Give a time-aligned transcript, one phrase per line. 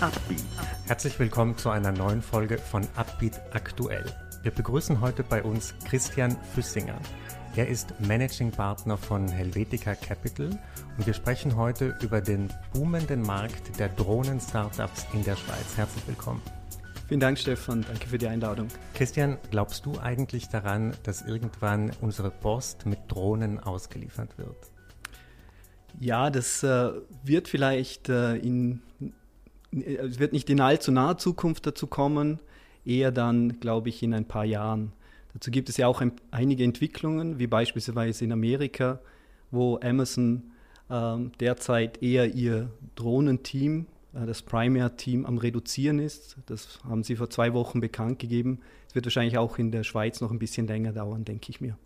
[0.00, 0.44] Upbeat.
[0.84, 4.04] Herzlich willkommen zu einer neuen Folge von Upbeat Aktuell.
[4.42, 6.98] Wir begrüßen heute bei uns Christian Füssinger.
[7.56, 10.50] Er ist Managing Partner von Helvetica Capital
[10.98, 15.78] und wir sprechen heute über den boomenden Markt der Drohnen-Startups in der Schweiz.
[15.78, 16.42] Herzlich willkommen.
[17.08, 17.82] Vielen Dank, Stefan.
[17.88, 18.68] Danke für die Einladung.
[18.92, 24.70] Christian, glaubst du eigentlich daran, dass irgendwann unsere Post mit Drohnen ausgeliefert wird?
[25.98, 26.90] Ja, das äh,
[27.24, 28.82] wird vielleicht äh, in,
[29.72, 32.40] es wird nicht in allzu naher Zukunft dazu kommen,
[32.84, 34.92] eher dann, glaube ich, in ein paar Jahren.
[35.34, 39.00] Dazu gibt es ja auch ein, einige Entwicklungen, wie beispielsweise in Amerika,
[39.50, 40.50] wo Amazon
[40.88, 46.36] äh, derzeit eher ihr Drohnenteam, äh, das Primary-Team am Reduzieren ist.
[46.46, 48.60] Das haben sie vor zwei Wochen bekannt gegeben.
[48.88, 51.76] Es wird wahrscheinlich auch in der Schweiz noch ein bisschen länger dauern, denke ich mir.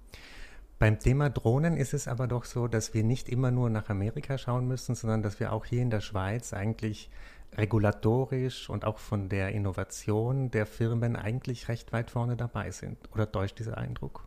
[0.80, 4.38] Beim Thema Drohnen ist es aber doch so, dass wir nicht immer nur nach Amerika
[4.38, 7.10] schauen müssen, sondern dass wir auch hier in der Schweiz eigentlich
[7.54, 12.96] regulatorisch und auch von der Innovation der Firmen eigentlich recht weit vorne dabei sind.
[13.12, 14.26] Oder täuscht dieser Eindruck?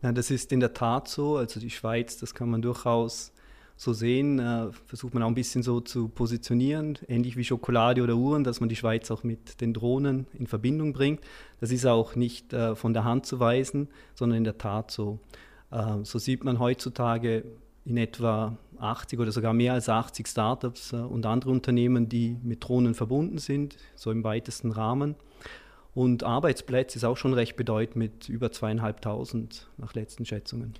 [0.00, 1.36] Ja, das ist in der Tat so.
[1.36, 3.34] Also die Schweiz, das kann man durchaus
[3.76, 8.16] so sehen, äh, versucht man auch ein bisschen so zu positionieren, ähnlich wie Schokolade oder
[8.16, 11.20] Uhren, dass man die Schweiz auch mit den Drohnen in Verbindung bringt.
[11.60, 15.18] Das ist auch nicht äh, von der Hand zu weisen, sondern in der Tat so.
[15.72, 17.44] Äh, so sieht man heutzutage
[17.84, 22.64] in etwa 80 oder sogar mehr als 80 Startups äh, und andere Unternehmen, die mit
[22.64, 25.16] Drohnen verbunden sind, so im weitesten Rahmen.
[25.94, 30.74] Und Arbeitsplätze ist auch schon recht bedeutend mit über zweieinhalbtausend nach letzten Schätzungen.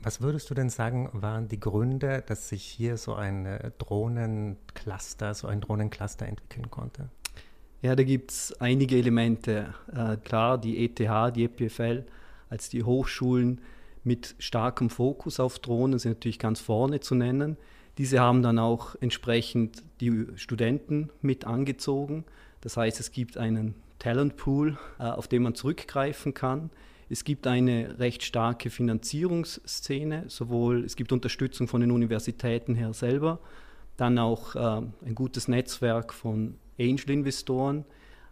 [0.00, 5.34] Was würdest du denn sagen, waren die Gründe, dass sich hier so ein äh, Drohnencluster,
[5.34, 7.08] so ein Drohnencluster entwickeln konnte?
[7.82, 9.74] Ja, da gibt es einige Elemente.
[9.92, 10.98] Äh, klar, die ETH,
[11.34, 12.04] die EPFL
[12.48, 13.60] als die Hochschulen
[14.04, 17.56] mit starkem Fokus auf Drohnen sind natürlich ganz vorne zu nennen.
[17.98, 22.24] Diese haben dann auch entsprechend die Studenten mit angezogen.
[22.60, 26.70] Das heißt, es gibt einen Talentpool, äh, auf den man zurückgreifen kann.
[27.10, 33.40] Es gibt eine recht starke Finanzierungsszene, sowohl es gibt Unterstützung von den Universitäten her selber,
[33.96, 37.84] dann auch äh, ein gutes Netzwerk von Angel-Investoren,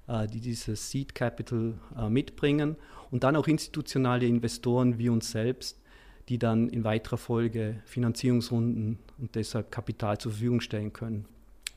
[0.06, 1.74] äh, die dieses Seed Capital
[2.08, 2.76] mitbringen
[3.10, 5.78] und dann auch institutionelle Investoren wie uns selbst,
[6.28, 11.26] die dann in weiterer Folge Finanzierungsrunden und deshalb Kapital zur Verfügung stellen können.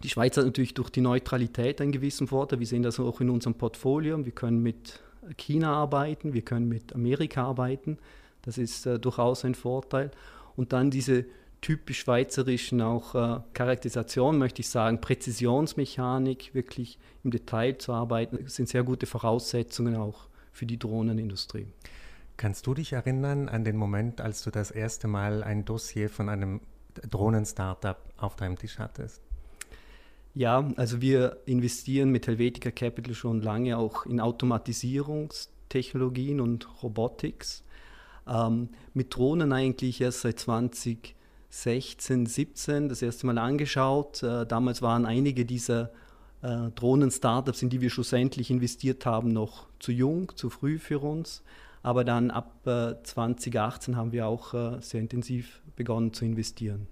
[0.04, 2.60] Die Schweiz hat natürlich durch die Neutralität einen gewissen Vorteil.
[2.60, 4.26] Wir sehen das auch in unserem Portfolio.
[4.26, 5.00] Wir können mit
[5.38, 7.98] China arbeiten, wir können mit Amerika arbeiten.
[8.44, 10.12] Das ist äh, durchaus ein Vorteil.
[10.56, 11.26] Und dann diese
[11.62, 18.70] typisch schweizerischen auch äh, Charakterisation, möchte ich sagen, Präzisionsmechanik, wirklich im Detail zu arbeiten, sind
[18.70, 20.29] sehr gute Voraussetzungen auch
[20.60, 21.68] für die Drohnenindustrie.
[22.36, 26.28] Kannst du dich erinnern an den Moment, als du das erste Mal ein Dossier von
[26.28, 26.60] einem
[27.10, 29.22] Drohnen-Startup auf deinem Tisch hattest?
[30.34, 37.64] Ja, also wir investieren mit Helvetica Capital schon lange auch in Automatisierungstechnologien und Robotics.
[38.28, 44.22] Ähm, mit Drohnen eigentlich erst seit 2016, 17 das erste Mal angeschaut.
[44.24, 45.92] Äh, damals waren einige dieser
[46.42, 51.44] äh, Drohnen-Startups, in die wir schlussendlich investiert haben, noch zu jung, zu früh für uns.
[51.82, 56.88] Aber dann ab äh, 2018 haben wir auch äh, sehr intensiv begonnen zu investieren.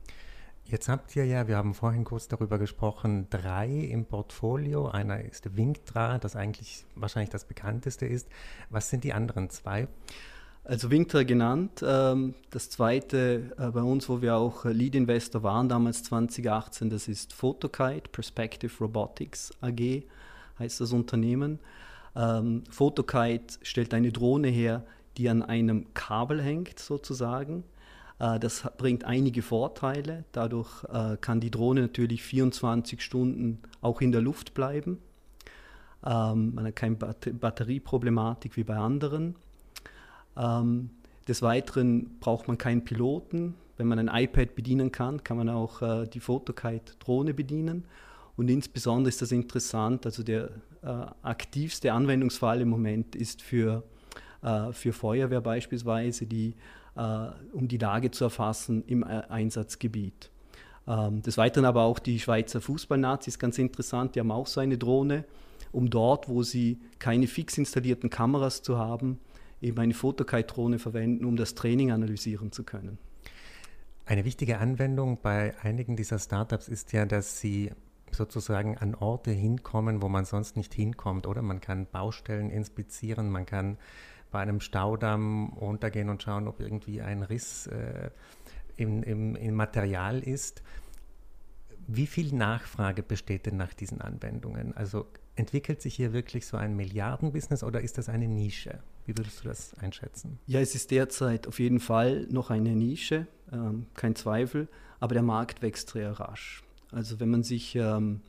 [0.69, 4.89] Jetzt habt ihr ja, wir haben vorhin kurz darüber gesprochen, drei im Portfolio.
[4.89, 8.27] Einer ist Winktra, das eigentlich wahrscheinlich das bekannteste ist.
[8.69, 9.87] Was sind die anderen zwei?
[10.67, 11.81] Also Winktra genannt.
[11.81, 16.89] Ähm, das zweite äh, bei uns, wo wir auch äh, Lead Investor waren, damals 2018,
[16.89, 20.03] das ist Photokite, Perspective Robotics AG,
[20.59, 21.59] heißt das Unternehmen.
[22.17, 24.83] Ähm, Photokite stellt eine Drohne her,
[25.15, 27.63] die an einem Kabel hängt sozusagen.
[28.19, 30.25] Äh, das bringt einige Vorteile.
[30.33, 30.83] Dadurch
[31.21, 34.97] kann die Drohne natürlich 24 Stunden auch in der Luft bleiben.
[36.05, 39.35] Ähm, man hat keine Batterieproblematik wie bei anderen.
[40.37, 40.89] Ähm,
[41.27, 43.55] des Weiteren braucht man keinen Piloten.
[43.75, 47.85] Wenn man ein iPad bedienen kann, kann man auch äh, die Photokite-Drohne bedienen.
[48.37, 50.49] Und insbesondere ist das interessant, also der
[50.83, 53.83] äh, aktivste Anwendungsfall im Moment ist für,
[54.41, 56.53] äh, für Feuerwehr beispielsweise, die,
[56.95, 60.29] äh, um die Lage zu erfassen im äh, Einsatzgebiet.
[60.87, 64.77] Ähm, des Weiteren aber auch die Schweizer Fußballnazis, ganz interessant, die haben auch so eine
[64.77, 65.25] Drohne,
[65.71, 69.19] um dort, wo sie keine fix installierten Kameras zu haben,
[69.61, 72.97] eben eine Photokite-Drohne verwenden, um das Training analysieren zu können.
[74.05, 77.71] Eine wichtige Anwendung bei einigen dieser Startups ist ja, dass sie
[78.11, 81.41] sozusagen an Orte hinkommen, wo man sonst nicht hinkommt, oder?
[81.41, 83.77] Man kann Baustellen inspizieren, man kann
[84.31, 88.09] bei einem Staudamm runtergehen und schauen, ob irgendwie ein Riss äh,
[88.77, 90.63] im, im, im Material ist.
[91.87, 94.75] Wie viel Nachfrage besteht denn nach diesen Anwendungen?
[94.75, 98.79] Also entwickelt sich hier wirklich so ein Milliardenbusiness oder ist das eine Nische?
[99.07, 100.37] Wie würdest du das einschätzen?
[100.47, 104.67] Ja, es ist derzeit auf jeden Fall noch eine Nische, ähm, kein Zweifel,
[104.99, 106.61] aber der Markt wächst sehr rasch.
[106.91, 108.19] Also wenn man sich ähm,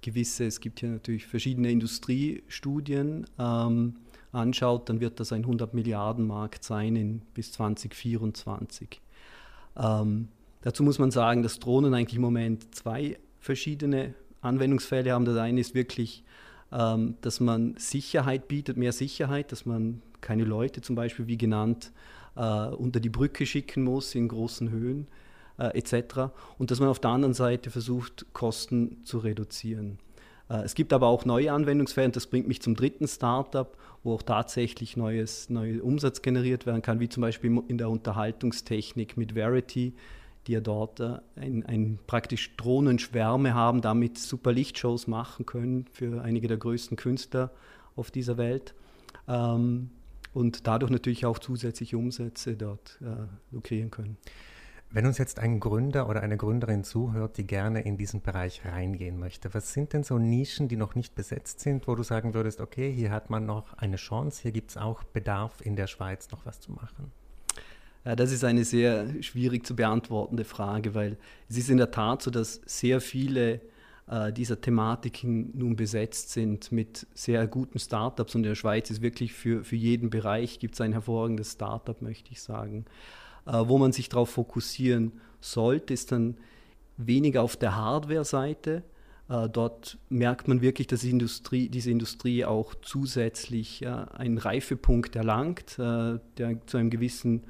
[0.00, 3.96] gewisse, es gibt hier natürlich verschiedene Industriestudien ähm,
[4.30, 9.00] anschaut, dann wird das ein 100 Milliarden Markt sein in, bis 2024.
[9.76, 10.28] Ähm,
[10.60, 15.24] dazu muss man sagen, dass Drohnen eigentlich im Moment zwei verschiedene Anwendungsfälle haben.
[15.24, 16.22] Das eine ist wirklich,
[16.70, 21.92] ähm, dass man Sicherheit bietet, mehr Sicherheit, dass man keine Leute zum Beispiel, wie genannt,
[22.36, 25.08] äh, unter die Brücke schicken muss in großen Höhen
[25.58, 26.32] äh, etc.
[26.58, 29.98] Und dass man auf der anderen Seite versucht, Kosten zu reduzieren.
[30.48, 34.14] Äh, es gibt aber auch neue Anwendungsfälle und das bringt mich zum dritten Startup, wo
[34.14, 39.34] auch tatsächlich neues, neuer Umsatz generiert werden kann, wie zum Beispiel in der Unterhaltungstechnik mit
[39.34, 39.94] Verity,
[40.46, 46.48] die ja dort ein, ein praktisch Drohnenschwärme haben, damit super Lichtshows machen können für einige
[46.48, 47.52] der größten Künstler
[47.94, 48.74] auf dieser Welt.
[49.28, 49.90] Ähm,
[50.32, 54.16] und dadurch natürlich auch zusätzliche Umsätze dort äh, lukrieren können.
[54.94, 59.18] Wenn uns jetzt ein Gründer oder eine Gründerin zuhört, die gerne in diesen Bereich reingehen
[59.18, 62.60] möchte, was sind denn so Nischen, die noch nicht besetzt sind, wo du sagen würdest,
[62.60, 66.30] okay, hier hat man noch eine Chance, hier gibt es auch Bedarf in der Schweiz
[66.30, 67.10] noch was zu machen?
[68.04, 71.16] Ja, das ist eine sehr schwierig zu beantwortende Frage, weil
[71.48, 73.62] es ist in der Tat so, dass sehr viele
[74.12, 79.00] äh, dieser Thematiken nun besetzt sind mit sehr guten Startups und in der Schweiz ist
[79.00, 82.84] wirklich für, für jeden Bereich gibt es ein hervorragendes Startup, möchte ich sagen.
[83.46, 86.36] Äh, wo man sich darauf fokussieren sollte, ist dann
[86.98, 88.82] weniger auf der Hardware-Seite.
[89.30, 95.78] Äh, dort merkt man wirklich, dass die Industrie, diese Industrie auch zusätzlich einen Reifepunkt erlangt,
[95.78, 97.44] äh, der zu einem gewissen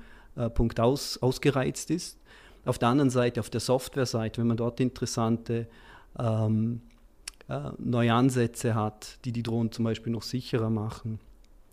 [0.55, 2.19] Punkt aus, ausgereizt ist.
[2.64, 5.67] Auf der anderen Seite, auf der Software-Seite, wenn man dort interessante
[6.19, 6.81] ähm,
[7.49, 11.19] äh, neue Ansätze hat, die die Drohnen zum Beispiel noch sicherer machen,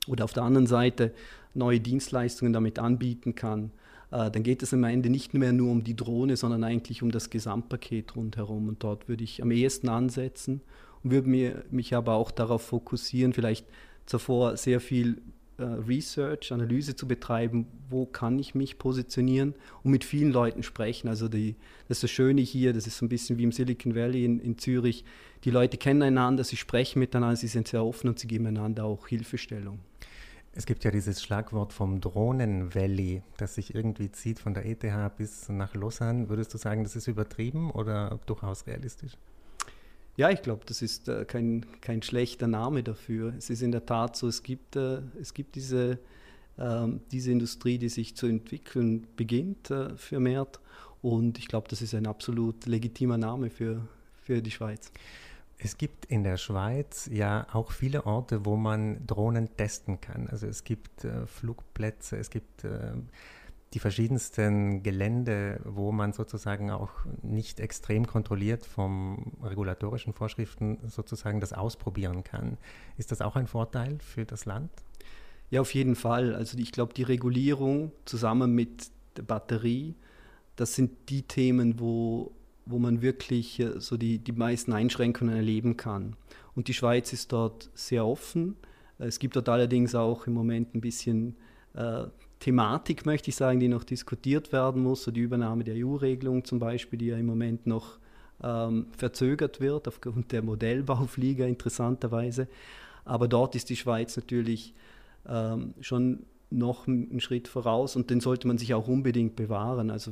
[0.08, 1.14] oder auf der anderen Seite
[1.54, 3.72] neue Dienstleistungen damit anbieten kann,
[4.12, 7.12] äh, dann geht es am Ende nicht mehr nur um die Drohne, sondern eigentlich um
[7.12, 8.68] das Gesamtpaket rundherum.
[8.70, 10.62] Und dort würde ich am ehesten ansetzen
[11.04, 13.66] und würde mich aber auch darauf fokussieren, vielleicht
[14.06, 15.22] zuvor sehr viel
[15.60, 19.54] äh, Research, Analyse zu betreiben, wo kann ich mich positionieren
[19.84, 21.08] und mit vielen Leuten sprechen.
[21.08, 21.56] Also die,
[21.88, 24.40] das ist das Schöne hier, das ist so ein bisschen wie im Silicon Valley in,
[24.40, 25.04] in Zürich.
[25.44, 28.86] Die Leute kennen einander, sie sprechen miteinander, sie sind sehr offen und sie geben einander
[28.86, 29.80] auch Hilfestellung.
[30.52, 34.84] Es gibt ja dieses Schlagwort vom Drohnen Valley, das sich irgendwie zieht von der ETH
[35.16, 36.28] bis nach Lausanne.
[36.28, 39.14] Würdest du sagen, das ist übertrieben oder durchaus realistisch?
[40.20, 43.34] Ja, ich glaube, das ist äh, kein, kein schlechter Name dafür.
[43.38, 45.98] Es ist in der Tat so, es gibt, äh, es gibt diese,
[46.58, 50.60] äh, diese Industrie, die sich zu entwickeln beginnt äh, vermehrt.
[51.02, 53.88] Und ich glaube, das ist ein absolut legitimer Name für,
[54.22, 54.92] für die Schweiz.
[55.58, 60.28] Es gibt in der Schweiz ja auch viele Orte, wo man Drohnen testen kann.
[60.28, 62.92] Also es gibt äh, Flugplätze, es gibt äh,
[63.74, 71.54] die verschiedensten Gelände, wo man sozusagen auch nicht extrem kontrolliert vom regulatorischen Vorschriften sozusagen das
[71.54, 72.58] ausprobieren kann.
[72.98, 74.72] Ist das auch ein Vorteil für das Land?
[75.52, 76.34] Ja, auf jeden Fall.
[76.34, 79.96] Also ich glaube, die Regulierung zusammen mit der Batterie,
[80.56, 82.32] das sind die Themen, wo
[82.70, 86.16] wo man wirklich äh, so die, die meisten Einschränkungen erleben kann.
[86.56, 88.56] Und die Schweiz ist dort sehr offen.
[89.00, 91.36] Es gibt dort allerdings auch im Moment ein bisschen
[91.74, 92.06] äh,
[92.40, 95.04] Thematik, möchte ich sagen, die noch diskutiert werden muss.
[95.04, 98.00] So die Übernahme der EU-Regelung zum Beispiel, die ja im Moment noch
[98.42, 102.48] ähm, verzögert wird aufgrund der Modellbauflieger interessanterweise.
[103.06, 104.74] Aber dort ist die Schweiz natürlich
[105.28, 109.92] ähm, schon noch einen Schritt voraus und den sollte man sich auch unbedingt bewahren.
[109.92, 110.12] Also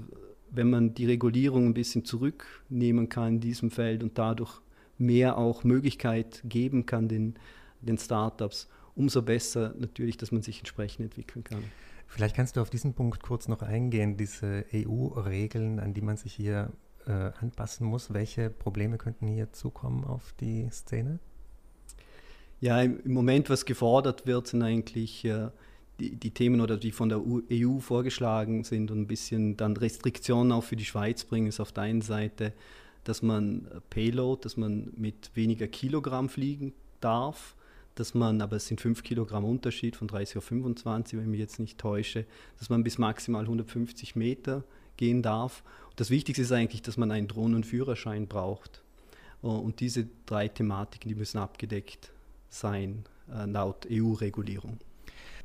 [0.51, 4.61] wenn man die Regulierung ein bisschen zurücknehmen kann in diesem Feld und dadurch
[4.97, 7.35] mehr auch Möglichkeit geben kann den,
[7.81, 11.63] den Startups, umso besser natürlich, dass man sich entsprechend entwickeln kann.
[12.07, 16.33] Vielleicht kannst du auf diesen Punkt kurz noch eingehen, diese EU-Regeln, an die man sich
[16.33, 16.71] hier
[17.05, 18.13] äh, anpassen muss.
[18.13, 21.19] Welche Probleme könnten hier zukommen auf die Szene?
[22.59, 25.49] Ja, im, Moment, was gefordert wird, sind eigentlich äh,
[25.99, 30.51] die, die, Themen oder die von der EU vorgeschlagen sind und ein bisschen dann Restriktionen
[30.51, 32.53] auch für die Schweiz bringen, ist auf der einen Seite,
[33.03, 37.55] dass man Payload, dass man mit weniger Kilogramm fliegen darf,
[37.99, 41.39] dass man, aber es sind 5 Kilogramm Unterschied von 30 auf 25, wenn ich mich
[41.39, 42.25] jetzt nicht täusche,
[42.59, 44.63] dass man bis maximal 150 Meter
[44.97, 45.63] gehen darf.
[45.89, 48.83] Und das Wichtigste ist eigentlich, dass man einen Drohnenführerschein braucht.
[49.41, 52.11] Und diese drei Thematiken, die müssen abgedeckt
[52.49, 54.79] sein, äh, laut EU-Regulierung.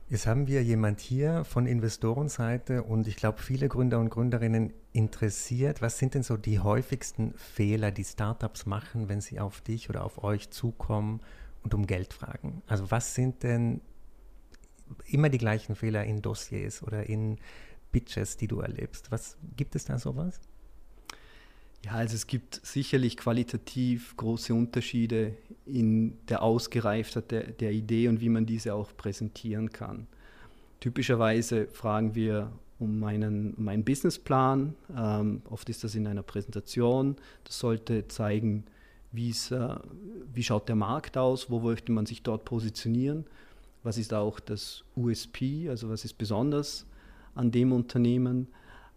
[0.09, 5.81] Jetzt haben wir jemand hier von Investorenseite und ich glaube, viele Gründer und Gründerinnen interessiert.
[5.81, 10.05] Was sind denn so die häufigsten Fehler, die Startups machen, wenn sie auf dich oder
[10.05, 11.21] auf euch zukommen
[11.63, 12.63] und um Geld fragen?
[12.67, 13.81] Also was sind denn
[15.07, 17.39] immer die gleichen Fehler in Dossiers oder in
[17.93, 19.11] Pitches, die du erlebst?
[19.11, 20.41] Was gibt es da sowas?
[21.85, 25.35] Ja, also es gibt sicherlich qualitativ große Unterschiede
[25.67, 30.07] in der Ausgereiftheit der, der Idee und wie man diese auch präsentieren kann.
[30.79, 34.75] Typischerweise fragen wir um einen, um einen Businessplan.
[34.97, 37.17] Ähm, oft ist das in einer Präsentation.
[37.45, 38.65] Das sollte zeigen,
[39.13, 43.27] wie schaut der Markt aus, wo möchte man sich dort positionieren,
[43.83, 46.87] was ist auch das USP, also was ist besonders
[47.35, 48.49] an dem Unternehmen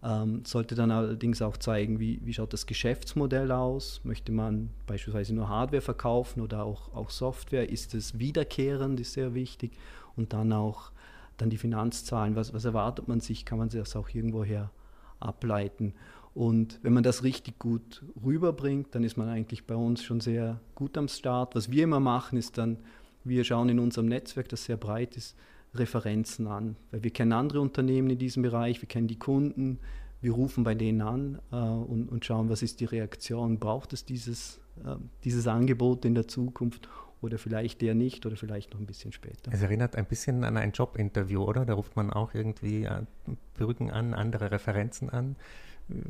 [0.05, 4.01] ähm, sollte dann allerdings auch zeigen, wie, wie schaut das Geschäftsmodell aus.
[4.03, 7.69] Möchte man beispielsweise nur Hardware verkaufen oder auch, auch Software?
[7.69, 9.71] Ist es wiederkehrend, ist sehr wichtig.
[10.15, 10.91] Und dann auch
[11.37, 12.35] dann die Finanzzahlen.
[12.35, 13.45] Was, was erwartet man sich?
[13.45, 14.69] Kann man das auch irgendwoher
[15.19, 15.95] ableiten?
[16.35, 20.59] Und wenn man das richtig gut rüberbringt, dann ist man eigentlich bei uns schon sehr
[20.75, 21.55] gut am Start.
[21.55, 22.77] Was wir immer machen, ist dann,
[23.23, 25.37] wir schauen in unserem Netzwerk, das sehr breit ist,
[25.73, 26.75] Referenzen an.
[26.91, 29.79] Weil wir kennen andere Unternehmen in diesem Bereich, wir kennen die Kunden,
[30.19, 33.57] wir rufen bei denen an äh, und, und, schauen, was ist die Reaktion.
[33.57, 36.89] Braucht es dieses, äh, dieses Angebot in der Zukunft
[37.21, 39.53] oder vielleicht eher nicht oder vielleicht noch ein bisschen später.
[39.53, 41.65] Es erinnert ein bisschen an ein Jobinterview, oder?
[41.65, 43.03] Da ruft man auch irgendwie äh,
[43.53, 45.37] Brücken an, andere Referenzen an.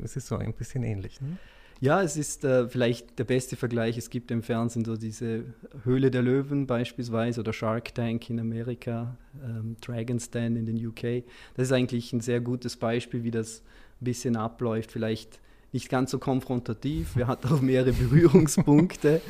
[0.02, 1.20] Es ist so ein bisschen ähnlich.
[1.20, 1.38] Ne?
[1.80, 3.98] Ja, es ist äh, vielleicht der beste Vergleich.
[3.98, 5.44] Es gibt im Fernsehen so diese
[5.84, 11.24] Höhle der Löwen beispielsweise oder Shark Tank in Amerika, ähm, Dragon's Den in den UK.
[11.54, 13.60] Das ist eigentlich ein sehr gutes Beispiel, wie das
[14.00, 14.90] ein bisschen abläuft.
[14.90, 15.38] Vielleicht
[15.72, 17.14] nicht ganz so konfrontativ.
[17.14, 19.20] Wir hatten auch mehrere Berührungspunkte,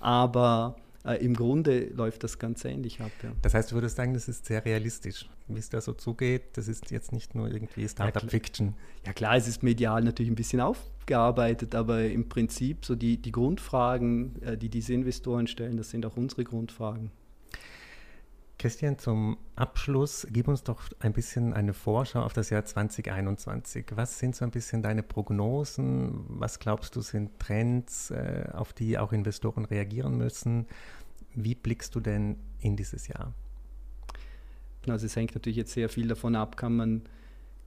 [0.00, 3.10] aber äh, im Grunde läuft das ganz ähnlich ab.
[3.22, 3.32] Ja.
[3.42, 6.56] Das heißt, du würdest sagen, das ist sehr realistisch, wie es da so zugeht.
[6.56, 8.68] Das ist jetzt nicht nur irgendwie Startup-Fiction.
[8.68, 13.20] Ja, ja, klar, es ist medial natürlich ein bisschen aufgearbeitet, aber im Prinzip so die,
[13.20, 17.10] die Grundfragen, äh, die diese Investoren stellen, das sind auch unsere Grundfragen.
[18.62, 23.86] Christian, zum Abschluss, gib uns doch ein bisschen eine Vorschau auf das Jahr 2021.
[23.96, 26.12] Was sind so ein bisschen deine Prognosen?
[26.28, 30.68] Was glaubst du sind Trends, äh, auf die auch Investoren reagieren müssen?
[31.34, 33.34] Wie blickst du denn in dieses Jahr?
[34.86, 37.02] Also es hängt natürlich jetzt sehr viel davon ab, kann man,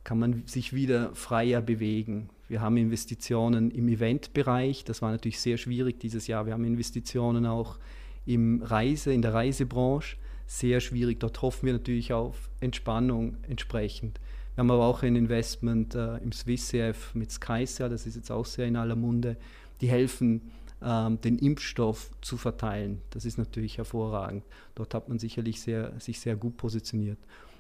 [0.06, 2.30] kann man sich wieder freier bewegen.
[2.48, 6.46] Wir haben Investitionen im Eventbereich, das war natürlich sehr schwierig dieses Jahr.
[6.46, 7.80] Wir haben Investitionen auch
[8.26, 10.16] im Reise, in der Reisebranche
[10.48, 11.20] sehr schwierig.
[11.20, 14.20] Dort hoffen wir natürlich auf Entspannung entsprechend.
[14.56, 18.46] Wir haben aber auch ein Investment äh, im SwissCF mit SkySail, das ist jetzt auch
[18.46, 19.36] sehr in aller Munde.
[19.82, 23.02] Die helfen, ähm, den Impfstoff zu verteilen.
[23.10, 24.46] Das ist natürlich hervorragend.
[24.76, 27.20] Dort hat man sicherlich sehr, sich sehr gut positioniert.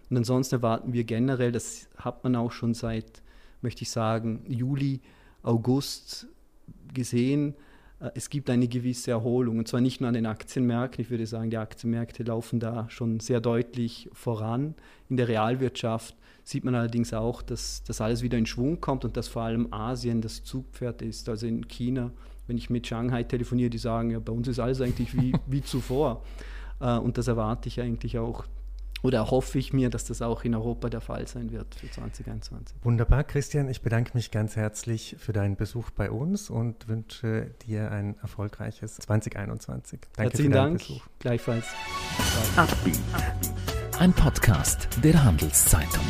[0.09, 3.21] Und ansonsten erwarten wir generell, das hat man auch schon seit,
[3.61, 5.01] möchte ich sagen, Juli,
[5.43, 6.27] August
[6.93, 7.55] gesehen,
[8.13, 9.59] es gibt eine gewisse Erholung.
[9.59, 11.03] Und zwar nicht nur an den Aktienmärkten.
[11.03, 14.75] Ich würde sagen, die Aktienmärkte laufen da schon sehr deutlich voran.
[15.09, 19.17] In der Realwirtschaft sieht man allerdings auch, dass das alles wieder in Schwung kommt und
[19.17, 21.27] dass vor allem Asien das Zugpferd ist.
[21.27, 22.11] Also in China,
[22.47, 25.63] wenn ich mit Shanghai telefoniere, die sagen, ja, bei uns ist alles eigentlich wie, wie
[25.63, 26.23] zuvor.
[26.79, 28.45] Äh, und das erwarte ich eigentlich auch
[29.01, 32.77] oder hoffe ich mir, dass das auch in Europa der Fall sein wird für 2021.
[32.83, 33.69] Wunderbar, Christian.
[33.69, 38.95] Ich bedanke mich ganz herzlich für deinen Besuch bei uns und wünsche dir ein erfolgreiches
[38.97, 39.99] 2021.
[40.15, 40.79] Danke Herzlichen für deinen Dank.
[40.79, 41.05] Besuch.
[41.19, 41.65] Gleichfalls.
[43.99, 46.03] Ein Podcast der Handelszeitung.